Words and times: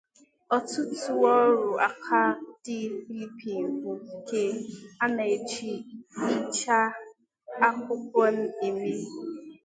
Ọtụtụ 0.55 1.13
ọrụ 1.39 1.69
aka 1.87 2.21
ndị 2.61 2.77
Philippine 3.05 3.69
bu 3.81 3.91
nke 4.15 4.41
a 5.03 5.05
na-eji 5.15 5.71
ịcha 6.37 6.77
akwụkwọ 7.67 8.23
eme. 8.67 8.91